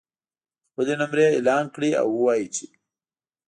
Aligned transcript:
خپلې 0.69 0.93
نمرې 1.01 1.27
اعلان 1.33 1.65
کړي 1.75 1.91
او 2.01 2.07
ووایي 2.13 2.47
چې 2.55 2.65